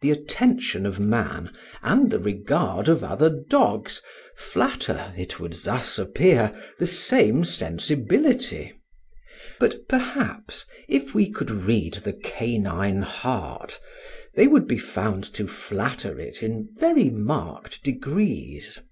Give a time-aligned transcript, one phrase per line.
[0.00, 4.02] The attention of man and the regard of other dogs
[4.36, 8.72] flatter (it would thus appear) the same sensibility;
[9.60, 13.78] but perhaps, if we could read the canine heart,
[14.34, 18.82] they would be found to flatter it in very marked degrees.